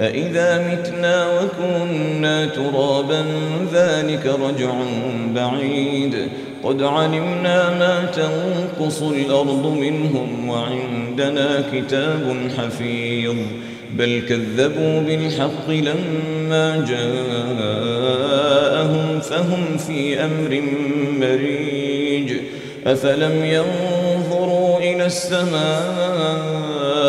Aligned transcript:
أإذا 0.00 0.66
متنا 0.72 1.40
وكنا 1.40 2.46
ترابا 2.46 3.24
ذلك 3.74 4.26
رجع 4.26 4.70
بعيد 5.34 6.28
قد 6.64 6.82
علمنا 6.82 7.78
ما 7.78 8.06
تنقص 8.14 9.02
الأرض 9.02 9.66
منهم 9.66 10.48
وعندنا 10.48 11.64
كتاب 11.72 12.36
حفيظ 12.58 13.34
بل 13.96 14.22
كذبوا 14.28 15.00
بالحق 15.00 15.68
لما 15.70 16.86
جاءهم 16.88 19.20
فهم 19.20 19.76
في 19.86 20.20
أمر 20.24 20.62
مريج 21.20 22.32
أفلم 22.86 23.44
ينظروا 23.44 24.78
إلى 24.78 25.06
السماء 25.06 26.61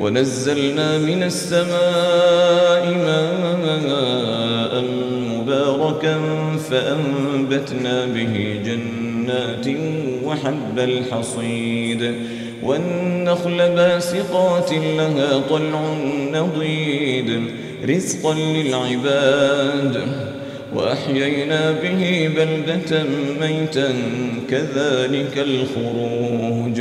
ونزلنا 0.00 0.98
من 0.98 1.22
السماء 1.22 1.72
ماء 2.94 4.84
مباركا 5.38 6.16
فأنبتنا 6.70 8.06
به 8.06 8.60
جنات 8.64 9.66
وحب 10.24 10.78
الحصيد 10.78 12.14
والنخل 12.62 13.56
باسقات 13.56 14.70
لها 14.96 15.40
طلع 15.50 15.94
نضيد 16.32 17.42
رزقا 17.88 18.34
للعباد 18.34 20.00
وأحيينا 20.74 21.70
به 21.72 22.30
بلدة 22.36 23.04
ميتا 23.40 23.88
كذلك 24.50 25.38
الخروج 25.48 26.80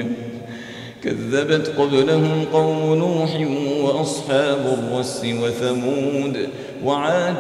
كذبت 1.03 1.71
قبلهم 1.79 2.45
قوم 2.53 2.93
نوح 2.95 3.41
وأصحاب 3.83 4.77
الرس 4.79 5.25
وثمود 5.25 6.49
وعاد 6.85 7.35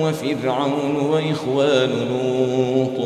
وفرعون 0.00 0.96
وإخوان 1.10 1.90
لوط 2.10 2.98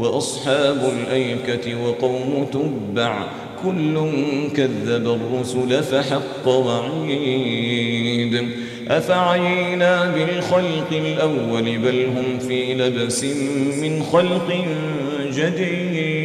وأصحاب 0.00 0.92
الأيكة 0.96 1.84
وقوم 1.88 2.46
تبع 2.52 3.22
كل 3.64 3.96
كذب 4.56 5.18
الرسل 5.20 5.82
فحق 5.82 6.48
وعيد 6.48 8.48
أفعينا 8.88 10.10
بالخلق 10.14 10.88
الأول 10.92 11.78
بل 11.78 12.04
هم 12.06 12.38
في 12.48 12.74
لبس 12.74 13.24
من 13.82 14.02
خلق 14.12 14.58
جديد 15.32 16.24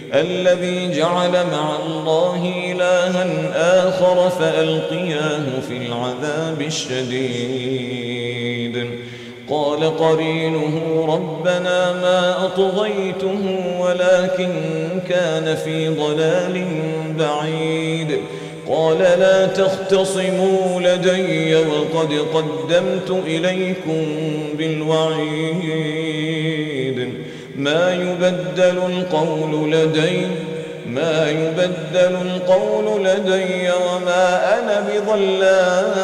الذي 0.13 0.91
جعل 0.91 1.31
مع 1.31 1.75
الله 1.85 2.51
إلها 2.71 3.27
آخر 3.89 4.29
فألقياه 4.29 5.43
في 5.67 5.77
العذاب 5.77 6.61
الشديد 6.61 8.89
قال 9.49 9.97
قرينه 9.97 10.81
ربنا 11.13 11.93
ما 11.93 12.45
أطغيته 12.45 13.59
ولكن 13.79 14.49
كان 15.09 15.55
في 15.55 15.89
ضلال 15.89 16.63
بعيد 17.19 18.17
قال 18.69 18.97
لا 18.97 19.47
تختصموا 19.47 20.81
لدي 20.81 21.55
وقد 21.55 22.09
قدمت 22.33 23.11
إليكم 23.27 24.03
بالوعيد 24.57 27.11
ما 27.63 27.93
يبدل 27.95 28.77
القول 28.91 29.71
لدي 29.71 30.21
ما 30.89 31.29
يبدل 31.29 32.17
القول 32.27 33.03
لدي 33.05 33.69
وما 33.71 34.41
أنا 34.59 34.83
بظلام 34.89 35.95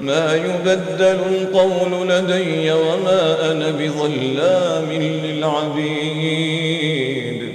ما 0.00 0.34
يبدل 0.36 1.04
القول 1.32 2.08
لدي 2.08 2.70
وما 2.72 3.50
أنا 3.52 3.70
بظلام 3.70 4.92
للعبيد 4.92 7.48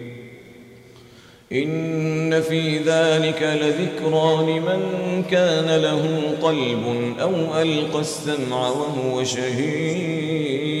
إن 1.53 2.41
في 2.41 2.77
ذلك 2.77 3.43
لذكرى 3.61 4.35
لمن 4.55 4.83
كان 5.31 5.81
له 5.81 6.07
قلب 6.41 6.83
أو 7.21 7.61
ألقى 7.61 7.99
السمع 7.99 8.69
وهو 8.69 9.23
شهيد 9.23 10.80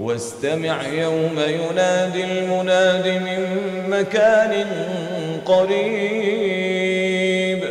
واستمع 0.00 0.76
يوم 1.00 1.38
ينادي 1.48 2.24
المناد 2.24 3.06
من 3.08 3.46
مكان 3.90 4.64
قريب 5.46 7.64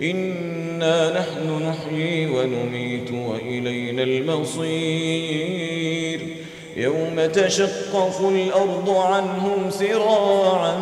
إنا 0.02 0.98
نحن 1.10 1.48
نحيي 1.70 2.20
ونميت 2.26 3.10
وإلينا 3.12 4.02
المصير 4.02 5.61
ثم 7.12 7.26
تشقف 7.42 8.20
الأرض 8.20 8.90
عنهم 8.90 9.70
سراعا 9.70 10.74